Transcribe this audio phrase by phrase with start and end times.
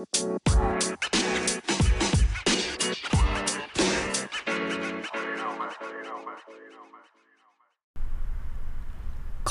[0.00, 0.06] こ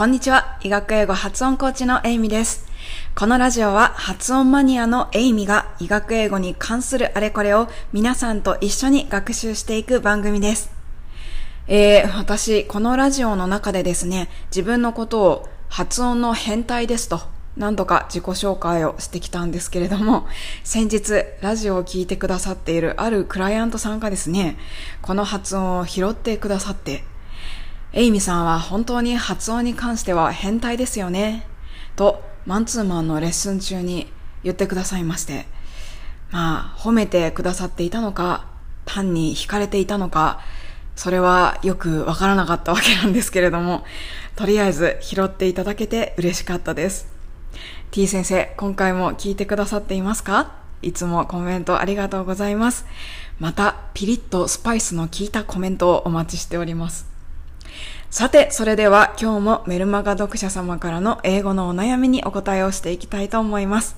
[0.05, 0.57] んにちは。
[0.63, 2.65] 医学英語発音コーチのエイミです。
[3.13, 10.71] このラジオは発音マニアのエイミが医学英語に関するあれこれを皆さんと一緒に学習していく番組です。
[11.67, 20.27] えー、私、このラジオの中でですね、自分のことを発音の変態ですと何度か自己紹介をしてきたんですけれども、
[20.63, 24.57] 先日ラジオを聞いてくださっているあるクライアントさんがですね、
[25.01, 27.03] この発音を拾ってくださって、
[27.93, 31.47] エイミさんは本当に発音に関しては変態ですよね。
[31.95, 34.11] と、マンツーマンのレッスン中に
[34.43, 35.47] 言ってくださいまして。
[36.31, 38.45] まあ、褒めてくださっていたのか、
[38.85, 40.41] 単に惹かれていたのか、
[40.95, 43.83] それはよくわからなかったわけなんですけれども、
[44.35, 47.18] とりあえず拾っていただけて嬉しかったです。
[47.91, 50.51] T 先生、今回も聞いてくださっていますか？
[50.83, 52.85] いつもコメントありがとうございます。
[53.39, 57.07] また、ピリッとスパイスの効いたコメントをお待ちしております。
[58.11, 63.95] さて、それでは今日もメルマガ読者様からの英語のお悩みにお答えをしていきたいと思います。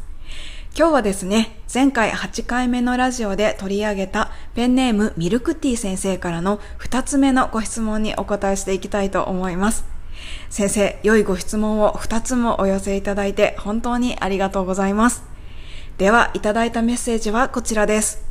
[0.74, 9.91] 今日はですね、前回8回目のラジオで取り上げたペンネームミルクティー先生からの2つ目のご質問にお答えしていきたいと思います。
[10.50, 15.24] 先生、良いご質問を2つもお寄せいただいて本当にありがとうございます。
[15.98, 18.24] では、いただいたメッセージはこちらです。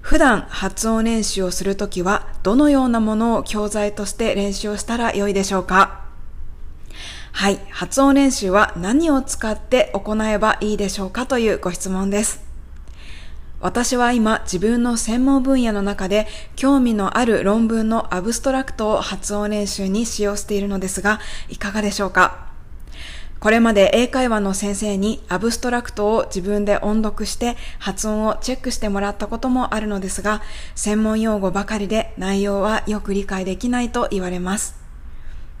[0.00, 6.04] 普段発音練習をするときはどのようなものを教材として練習をしたらよいでしょうか？
[7.32, 12.45] はい、発音練習は何を使って行えばいいでしょうかというご質問です。
[13.58, 16.26] 私は今自分の専門分野の中で
[16.56, 22.46] 興味のある論文のアブストラクトを発音練習に使用しているのですが、いかがでしょうか？
[23.40, 30.42] これまで英会話の先生にアブストラクトを自分で音読して発音をチェックしてもらったこともあるのですが、
[30.74, 34.85] 専門用語ばかりで内容はよく理解できないと言われます。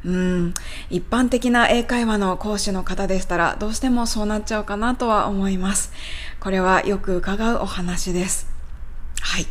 [0.04, 0.54] うん、
[0.88, 5.92] 一般的な英会話の講師の方でしたらどうしてもそうなっちゃうかなとは思います。
[6.38, 8.48] これはよく伺うお話です。
[9.20, 9.46] はい。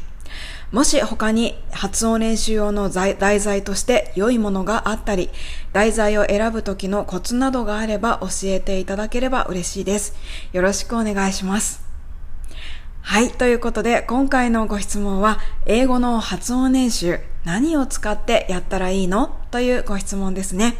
[0.71, 5.29] もし他に発音練習用の題材として良いものがあったり、
[5.73, 10.15] 題材を選ぶ時のコツなどがあれば教えていただければ嬉しいです。
[10.53, 11.83] よろしくお願いします。
[13.01, 13.29] はい。
[13.29, 19.37] ということで、今回のご質問は、英語の発音練習、何を使ってやったらいいの？
[19.55, 20.75] というご質問ですね。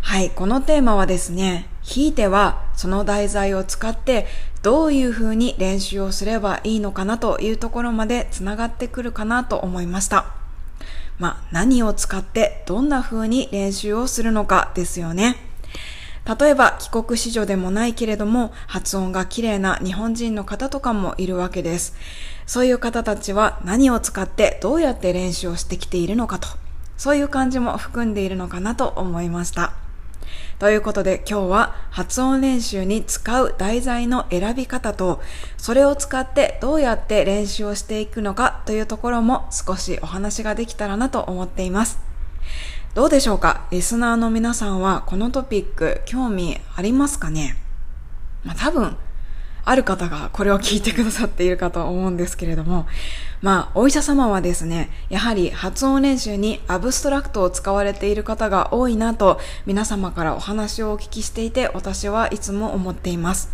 [0.00, 0.30] はい。
[0.30, 4.26] このテーマはですね、ひいてはその題材を使って
[4.62, 10.32] どういうふうに練習をすればいいのかなというところまでつながってくるかなと思いました。
[11.18, 15.36] まあ、何を使ってどんな風に練習をするのかですよね。
[16.24, 21.94] 例えば帰国子女でもないけれども発音が綺麗な日本人の方とかもいるわけです。
[22.46, 26.63] そういう方たちは何を使ってどうやって練習をしてきているのかと、
[26.96, 29.72] そういう感じも含んでいるのかなと思いました。
[30.58, 35.20] ということで今日は発音練習に使う題材の選び方と、
[35.58, 41.98] それを使ってどうやって練習をしていくのかというところも少しお話ができたらなと思っています。
[42.94, 43.66] どうでしょうか？
[43.72, 47.56] リスナーの皆さんはこのトピック興味ありますかね？
[48.44, 48.96] まあ多分
[49.64, 52.86] ある方がこれを聞いてくださっているかと思うんですけれども、
[53.42, 63.50] まあ、お医者様はですね、やはり発音練習にアブストラクトを使われている方が多いなと、皆様からお話をお聞きしていて、私はいつも思っています。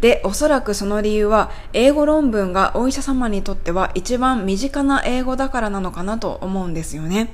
[0.00, 7.30] で、おそらくその理由は、英語論文がお医者様にとっては一番身近な英語だからなのかなと思うんですよね。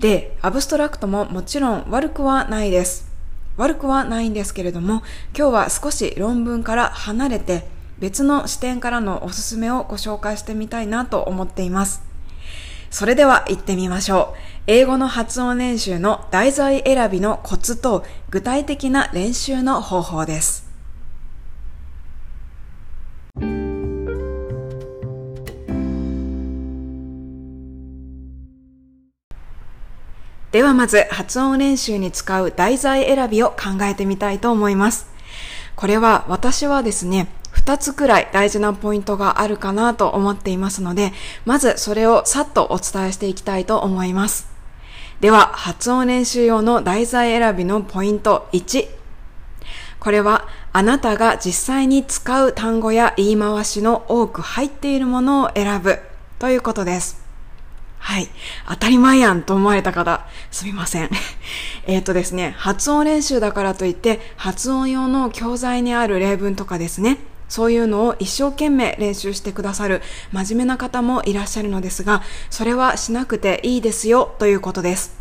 [0.00, 3.11] で、アブストラクトももちろん悪くはないです。
[3.56, 5.02] 悪くはないんですけれども、
[5.36, 7.66] 今日は少し論文から離れて
[7.98, 12.02] 別の視点からのおすすめをご紹介してみたいなと思っています。
[12.90, 14.38] それでは行ってみましょう。
[14.66, 20.71] 英語の発音練習の題材選びのコツと具体的な練習の方法です。
[30.52, 35.06] ではまず発音練習に使う題材選びを考えてみたいと思います。
[35.76, 41.12] これは私はですね、2つくらい大事なポイントがあるかなと思っていますので、
[41.46, 44.46] まずそれをさっとお伝えしていきたいと思います。
[45.20, 48.88] では、発音練習用の題材選びのポイント1。
[50.00, 55.98] これは、あなたが実際に使う単語や言い回しの多く入っているものを選ぶ
[56.38, 57.22] ということです。
[58.00, 58.28] はい。
[58.68, 61.10] 当たり前やんと思われた方、すみません。
[61.86, 67.18] えっとですね、発音練習だからといって、発音用の教材にある例文とかですね、
[67.48, 70.00] そういうのを一生懸命練習してくださる
[70.30, 75.16] 真面目な方もいらっしゃるのですが、それはしなくていいですよということです。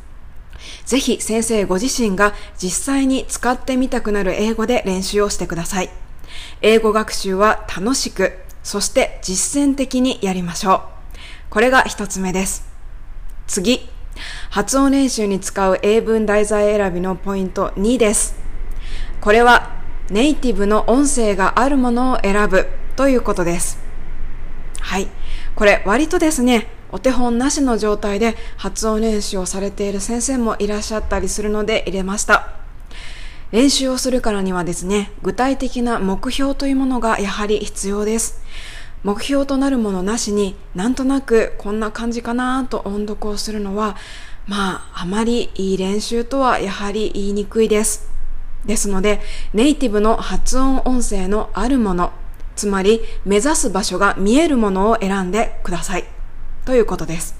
[0.85, 5.89] ぜひ先生ご自身が実際に使ってみたくなる英語で練習をしてください。
[6.61, 10.81] 英語学習は楽しく、そして実践的にやりましょう。
[11.49, 12.65] これが一つ目です。
[13.47, 13.89] 次、
[14.49, 18.35] 発音練習に使う英文題材選びのポイント2です。
[19.19, 23.79] これはネイティブの音声があるものを選ぶということです。
[24.79, 25.07] はい。
[25.55, 32.49] これ割とですね、お手本なしの状態で発音練習をされている先生もいらっしゃったりするので入れました。
[33.51, 38.40] 練習をするからにはですね、具体的な目標というものがやはり必要です。
[39.03, 43.95] 目標となるものなしになんとなくこんな感じかなと音読をするのは
[44.47, 48.09] まああまりいい練習とはやはり言いにくいです。
[48.65, 49.21] ですので
[49.53, 52.11] ネイティブの発音音声のあるもの
[52.55, 56.05] つまり目指す場所が見えるものを選んでください。
[56.65, 57.35] ということです。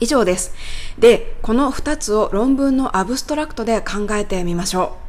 [0.00, 0.54] 以上です。
[0.98, 5.07] で、この2つを論文のアブストラクトで考えてみましょう。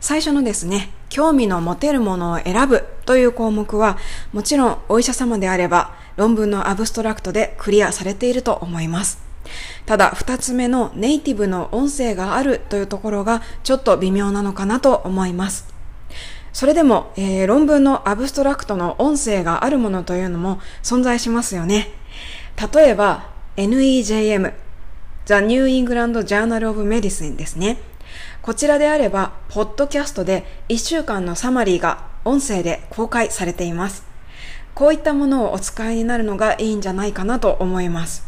[0.00, 3.98] 最初のですね、興味の持てるものを選ぶという項目は、
[4.32, 9.18] もちろんお医者様であれば論文のアブストラクトでクリアされていると思います。
[9.84, 15.66] ただ、二つ目のネイティブの音声があるというところがちょっと微妙なのかなと思います。
[16.52, 21.90] それでも、えー、論文のアブストラクトの音声があるものというのも存在しますよね。
[22.74, 24.52] 例えば NEJM
[25.26, 27.78] The New England Journal of Medicine ですね。
[28.42, 34.02] こちらであれば、ポッドキャストで1週間のサマリーが音声で公開されています。
[34.74, 38.26] こういったものをお使いになるのがいいんじゃないかなと思います。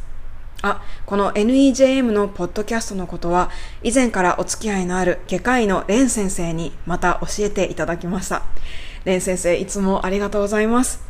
[0.60, 3.50] あ、この NEJM のポッドキャストのことは、
[3.82, 8.42] 以前からお付き合いのある外科医のレン先生にまた教えていただきました。
[9.06, 11.00] レン先生、いつもありがとうございます。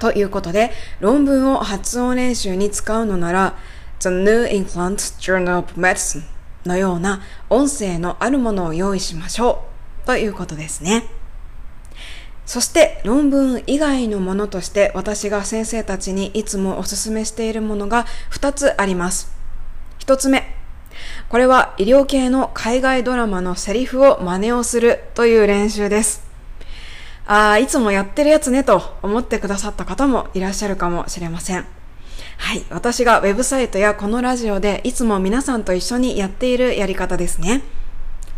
[0.00, 3.54] ということで、論文を発音練習に使うのなら、
[4.00, 6.37] The New England Journal of Medicine
[6.68, 9.64] のような音声のあるものを用意しましょ
[10.04, 11.04] うということですね。
[12.46, 19.30] そして論文以外のものとして私が先生たちにいつもお勧めしているものが2つあります。
[19.98, 20.54] 1つ目。
[21.28, 26.26] これは医療系の海外ドラマのセリフを真似をするという練習です。
[27.26, 31.77] ああ、いつもやってるやつねと思ってくださった方もいらっしゃるかもしれません。
[32.38, 32.64] はい。
[32.70, 37.62] 私がウェブサイトやこのラジオでいつも皆さんと一緒にやっているやり方ですね。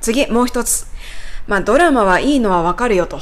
[0.00, 0.86] 次、もう一つ。
[1.46, 3.20] まあ、ドラマはいいのはわかるよと。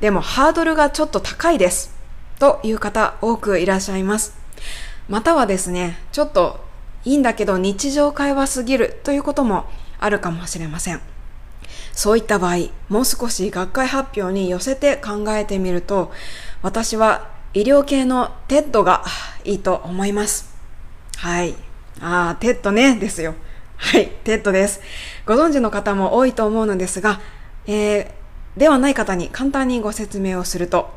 [0.00, 1.94] でも、ハードルがちょっと高いです。
[2.38, 4.34] という方多くいらっしゃいます。
[5.10, 6.64] またはですね、ちょっと
[7.04, 9.66] いいんだけど日常会話すぎるということも
[9.98, 11.00] あるかもしれません。
[11.92, 16.12] そういった場合、もう少し学会発表に寄せて考えてみると、
[16.62, 19.02] 私は医療系の TED が
[19.44, 20.54] いいと思います。
[21.16, 21.54] はい。
[22.00, 23.34] ああ、 TED ね、ですよ。
[23.76, 24.80] はい、 TED です。
[25.26, 27.20] ご存知の方も多いと思うのですが、
[27.66, 30.90] えー、ではない方に簡単にご説明をすると、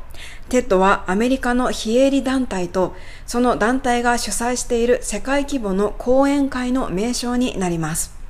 [0.50, 2.96] TED はアメリカの非営利団体と、
[3.26, 8.23] その団体が主催している世界規模の講演会の名称になります。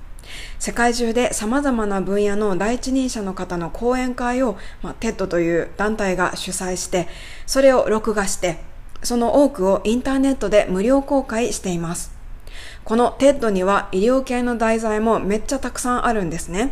[0.59, 7.07] 世界中で様々な分野の第一人者の方の講演会を、まあ、 TED という団体が主催して、
[7.45, 8.59] それを録画して、
[9.03, 12.11] その多くをインターネットで無料公開しています。
[12.83, 16.71] この TED には医療系の題材もめっちゃたくさんあるんですね。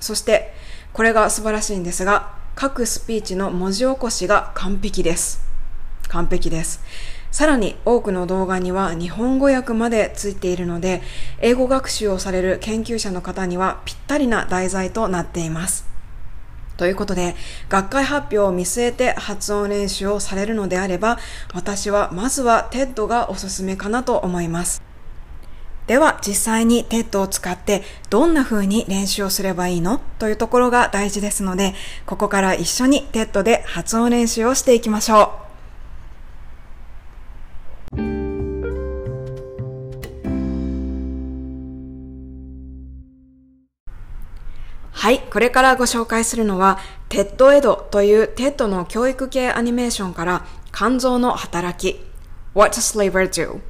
[0.00, 0.54] そして、
[0.92, 5.40] これが素晴らしいんですが、各スピーチの文字起こしが完璧です。
[6.08, 6.82] 完璧です。
[7.30, 11.00] さらに多くの動画には日本語訳までついているので、
[11.40, 15.88] 英語学習をされる研究者の方にはぴったりな題材となっています。
[16.76, 17.36] ということで、
[17.68, 21.18] 学会発表を見据えて発音練習をされるのであれば、
[21.54, 24.82] 私はまずは TED がおすすめかなと思います。
[25.86, 30.00] では実際に TED を使ってどんな風に練習をすればいいの？
[30.18, 31.74] というところが大事ですので、
[32.06, 35.49] ここから一緒に TED で発音練習をしていきましょう。
[45.00, 46.78] はい、これからご紹介するのは、
[47.08, 52.04] TED エドというテッドの教育系アニメーションから肝臓の働き
[52.52, 53.60] What does liver do?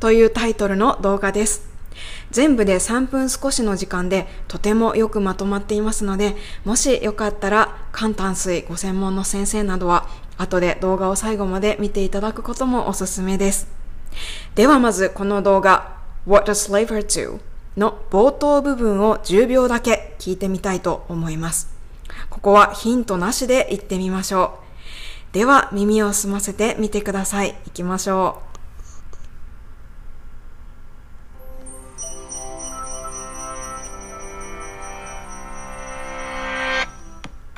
[0.00, 1.70] というタイトルの動画です。
[2.32, 6.34] 全部で3分少しの時間でとてもよくまとまっていますので、
[6.64, 13.68] もしよかったら肝胆膵ご専門の先生などは後で動画を最後まで見ていただくこともおすすめです。
[14.56, 15.96] ではまずこの動画
[16.26, 17.38] What does liver do?
[17.76, 21.68] の冒頭部分を10秒だけ聞いてみたいと思います。
[22.30, 24.58] ここはヒントなしで言ってみましょ
[25.30, 25.34] う。
[25.34, 27.54] では耳を澄ませてみてください。
[27.64, 28.52] 行きましょう。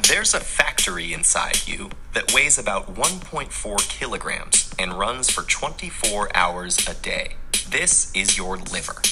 [0.06, 6.78] There's a factory inside you that weighs about 1.4 kilograms and runs for 24 hours
[6.87, 7.37] a day.
[7.71, 9.03] This is your liver.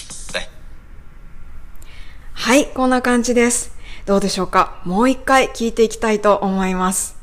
[2.42, 3.70] はい、こんな感じです。
[4.04, 7.14] どうでしょうかもう一回聞いていきたいと思います。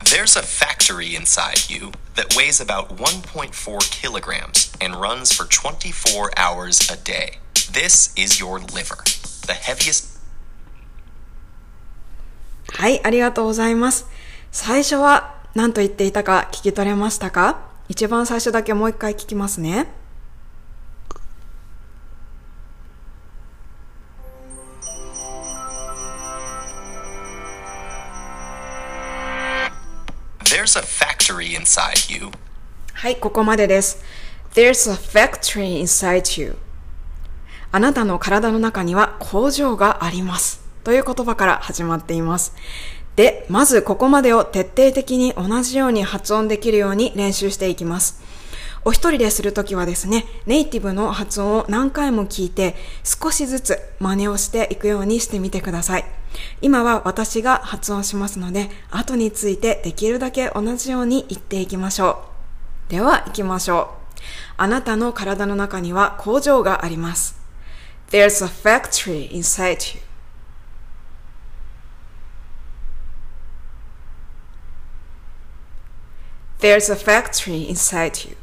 [0.00, 3.50] There's a factory inside you that weighs about 1.4
[3.90, 7.38] kilograms and runs for 24 hours a day.
[7.72, 9.02] This is your liver.
[9.46, 10.20] The heaviest
[12.68, 14.06] はい、ありがとうございます。
[14.52, 17.60] 最初は何と言っていたか聞き取れましたか？
[17.88, 19.86] 一番最初だけもう一回聞きますね。
[30.44, 32.30] There's a factory inside you
[32.92, 34.02] はい、ここまでです。
[34.54, 36.56] There's a factory inside you.
[37.70, 40.64] あなたの体の中には工場があります。
[40.82, 42.54] という言葉から始まっています。
[43.16, 48.22] で、まずここまでを徹底的に同じように発音できるように練習していきます。
[48.86, 56.04] お一人でするときはですね、ネイティブの発音を何回も聞いて、少しずつ真似をしていくようにしてみてください。
[56.60, 62.24] 今は私が発音しますので、後についてできるだけ同じように言っていきましょ
[62.88, 62.90] う。
[62.90, 64.04] では行きましょう。
[64.58, 67.36] あなたの体の中には工場があります。
[68.10, 70.03] There's a factory inside you.
[76.60, 78.36] There's a factory inside you.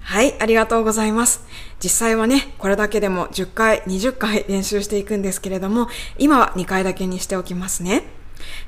[0.00, 1.44] はい、ありがとうございます。
[1.82, 8.04] 実際はね、これだけでも10回、20回練習していくんですけれども、今は2回だけにしておきますね。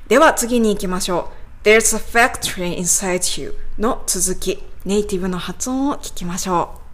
[0.07, 1.31] では次に行きましょ
[1.63, 1.67] う。
[1.67, 6.87] There's a factory inside you の続き、ネイティブの発音を聞きましょう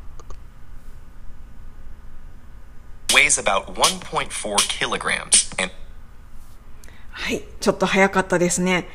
[3.14, 4.30] weighs about 1.4
[4.68, 5.72] kilograms and。
[7.14, 8.88] はい、ちょっと早かったですね。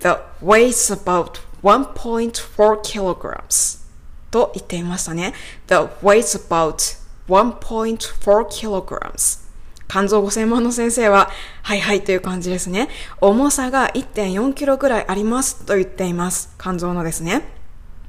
[0.00, 0.08] The
[0.42, 3.86] weighs about 1.4 kilograms
[4.30, 5.34] と言っていましたね。
[5.68, 9.46] The weighs about 1.4 kilograms
[9.88, 11.30] 肝臓ご専門の先生は、
[11.62, 12.88] はいはいという感じですね。
[13.20, 16.54] 重さが1.4キロぐらいありますと言っています。
[16.58, 17.42] 肝臓のですね。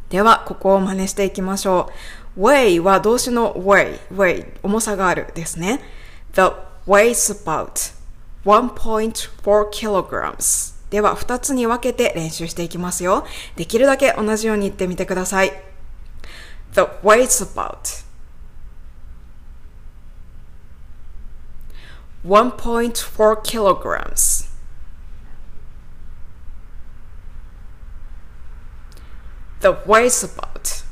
[0.09, 1.91] では、ここを真似していきましょ
[2.35, 2.41] う。
[2.41, 5.81] weigh は動詞の weigh, weigh, 重さがあるですね。
[6.33, 6.41] The
[6.87, 7.96] weighs about
[8.46, 13.24] 1.4 kilograms では、二つに分けて練習していきますよ。
[13.56, 15.50] できるだけ同じように言ってみてください。
[16.74, 18.04] The weighs about
[22.26, 24.50] 1.4 kilograms.
[29.60, 30.84] The weighs about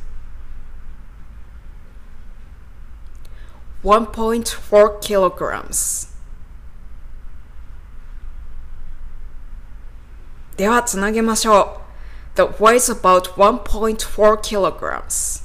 [3.82, 6.10] 1.4 kilograms.
[10.57, 12.37] ではつなげましょう。
[12.37, 15.43] The weighs about 1.4 kilograms.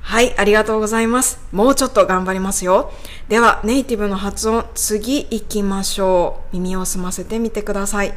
[0.00, 1.38] はい、ありがとうございます。
[1.52, 2.92] もうちょっと頑張りますよ。
[3.28, 6.56] では、ネイティブの発音、次行きましょう。
[6.56, 8.14] 耳を澄ませてみてください。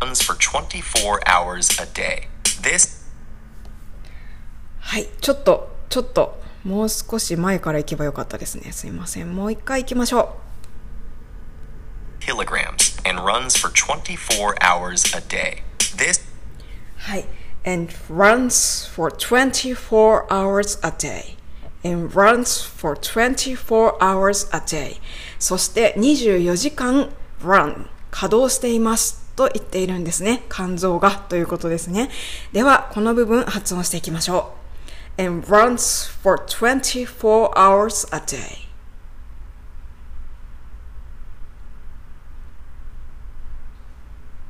[0.00, 2.28] runs for 24 hours a day.
[2.62, 3.06] This
[4.80, 8.72] はい、ちょっと、ちょっと、もう少し前から行けばよかったですね。
[8.72, 9.34] すいません。
[9.34, 10.36] もう一回行きましょ
[12.20, 15.62] kilograms and runs for 24 hours a day.
[15.96, 16.24] This う。
[16.96, 17.24] はい。
[17.64, 21.38] and runs for 24 hours a day.
[21.84, 25.00] and runs for 24 hours a day.
[25.38, 27.10] そして24時間
[27.42, 30.42] run 稼働していますと言っているんですね。
[30.50, 32.10] 肝臓がということですね。
[32.52, 34.57] では、この部分発音していきましょう。
[35.18, 38.68] And runs for 24 hours a day.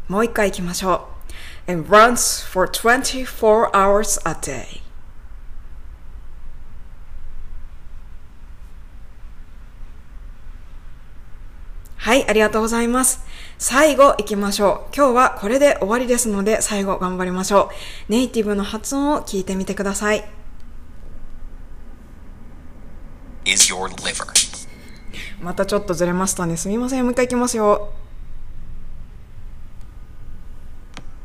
[0.09, 1.09] もう一回行きましょ
[1.67, 1.73] う。
[1.73, 4.81] and runs for 24 hours a day.
[11.97, 13.23] はい、ありがとうございます。
[13.59, 14.97] 最後行きましょう。
[14.97, 17.71] 今日はこれで終わりですので、最後頑張りましょ
[18.09, 18.13] う。
[18.13, 20.38] ネイティブの発音を聞いてみてください。
[23.48, 24.25] is your liver.
[25.42, 26.58] またちょっとずれましたね。
[26.58, 27.04] すみません。
[27.04, 27.92] もう一回いきますよ。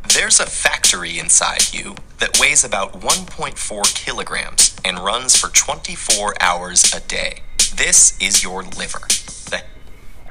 [0.09, 3.55] There's a factory inside you that weighs about 1.4
[3.95, 7.43] kilograms and runs for 24 hours a day.
[7.77, 9.07] This is your liver.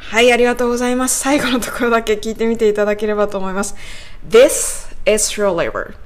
[0.09, 1.19] はい、ありがとうございます。
[1.19, 3.75] 最後のところだけ聞いてみていただければと思います。
[4.27, 6.00] This is your liver.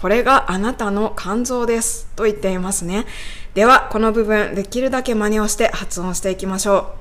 [0.00, 2.06] これがあなたの肝臓です。
[2.16, 3.04] と言っていますね。
[3.52, 6.94] では、この部分、できるだけ真似をして発音していきましょ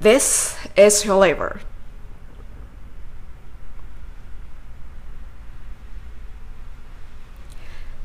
[0.00, 0.02] う。
[0.02, 1.60] This is your liver.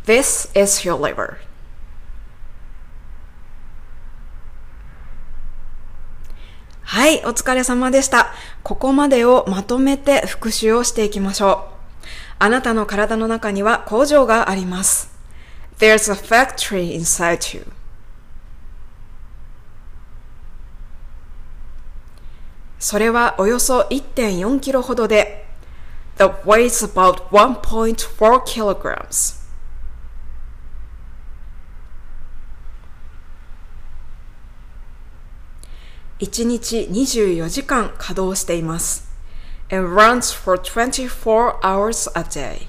[0.06, 1.36] This is your liver.
[6.84, 8.34] はい、お疲れ様でした。
[8.64, 11.73] ここまでをまとめて復習をしていきましょう。
[12.44, 15.10] あなたの体の中には工場があります。
[15.80, 17.66] There's a factory inside you.
[22.80, 25.46] それはおよそ1.4キロほどで
[26.18, 29.42] The weighs about 1.4 kilograms.
[36.20, 39.13] 1日24時間稼働しています。
[39.74, 42.68] And runs for 24 hours a day.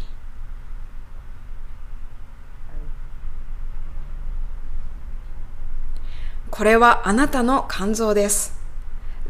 [6.51, 8.59] これはあなたの肝臓です。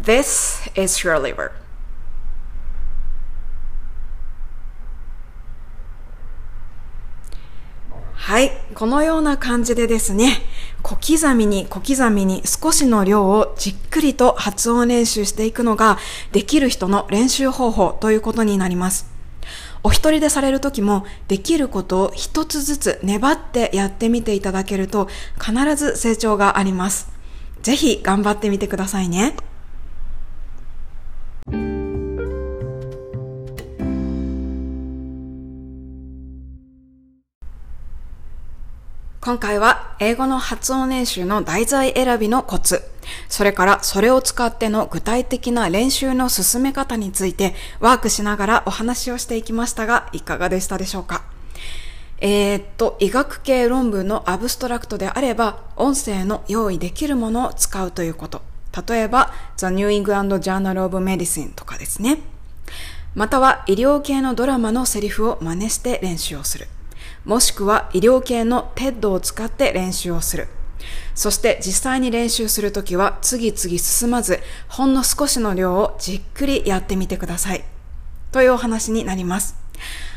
[0.00, 1.50] This is your liver.
[8.14, 8.52] はい。
[8.74, 10.42] このような感じでですね、
[10.84, 15.98] 小刻みに小刻みに少しの量をじっくりと発音練習していくのが
[16.30, 19.10] できる人の練習方法ということになります。
[19.82, 25.08] お一人でされる時もできることを一つずつ粘ってやってみていただけると
[25.40, 27.08] 必ず成長があります。
[27.62, 29.34] ぜひ頑張ってみてくださいね。
[39.24, 42.82] 今回は英語の発音練習の題材選びのコツ、
[43.30, 51.24] それからそれを使っての具体的な練習の進め方についてワークしながらお話をしていきましたが、いかがでしたでしょうか？
[52.18, 58.42] えー、っと、医学系論文のアブストラクトであれば、音声の用意できるものを使うということ。
[58.86, 62.18] 例えば、The New England Journal of Medicine とかですね。
[63.14, 66.68] または医療系のドラマのセリフを真似して練習をする。
[67.24, 70.48] もしくは医療系の TED を使って練習をする。
[71.14, 77.64] そして実際に練習するときは次々進まず、ほんの少しの量をじっくりやってみてください。
[78.32, 79.56] というお話になります。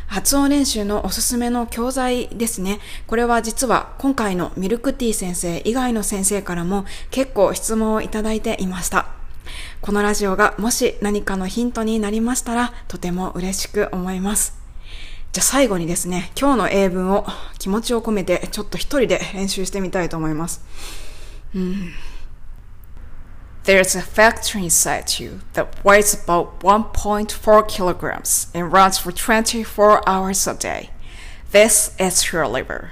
[0.07, 2.79] 発音練習のおすすめの教材ですね。
[3.05, 9.07] これは実は今回のミルクティー先生以外の先生からも結構質問をいただいていました。
[9.81, 14.66] このラジオがもし何かのヒントになりましたらとても嬉しく思います。
[15.37, 17.23] じゃあ最後にですね、今日の英文を
[17.59, 20.65] 気持ちを込めてちょっと一人で練習してみたいと思います。
[21.53, 21.93] うん
[23.63, 30.49] There's a factory inside you that weighs about 1.4 kilograms and runs for 24 hours
[30.49, 30.89] a day.
[31.51, 32.87] This is your liver.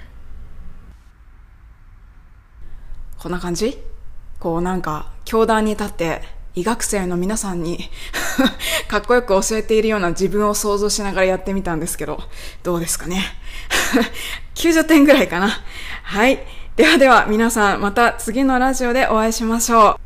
[3.18, 3.80] こんな感じ
[4.40, 6.22] こうなんか、教壇に立って
[6.56, 7.90] 医学生の皆さんに
[8.88, 12.24] かっこよく教えているような自分を想像しながらやってみたんですけど、
[12.64, 13.24] どうですかね？
[14.56, 15.50] 90点ぐらいかな。
[16.04, 16.40] はい。
[16.76, 20.00] ではでは皆さんまた次のラジオでお会いしましょ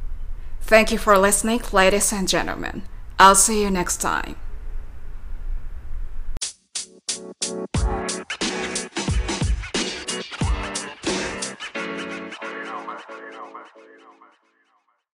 [0.66, 0.70] う。
[0.70, 2.84] Thank you for listening, ladies and gentlemen.
[3.18, 4.36] I'll see you next time.